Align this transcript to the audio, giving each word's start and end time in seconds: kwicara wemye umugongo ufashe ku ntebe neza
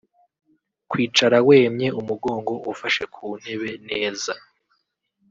kwicara 0.89 1.37
wemye 1.47 1.87
umugongo 1.99 2.53
ufashe 2.71 3.03
ku 3.13 3.25
ntebe 3.39 3.69
neza 3.89 4.33